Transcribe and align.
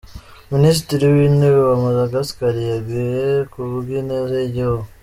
Minisitiri 0.53 1.03
w’ 1.13 1.17
Intebe 1.27 1.61
wa 1.69 1.77
Madagascar 1.85 2.53
yeguye 2.67 3.23
ku 3.51 3.59
bw’ 3.79 3.87
ineza 3.99 4.33
y’ 4.41 4.45
igihugu. 4.49 4.85